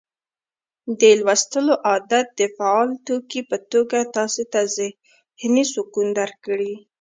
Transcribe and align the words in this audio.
د 0.99 1.01
لوستلو 1.19 1.73
عادت 1.87 2.25
د 2.39 2.41
فعال 2.55 2.89
توکي 3.05 3.41
په 3.49 3.57
توګه 3.71 3.97
تاسي 4.15 4.43
ته 4.53 4.61
ذهني 4.75 5.63
سکون 5.73 6.07
درکړي 6.19 6.73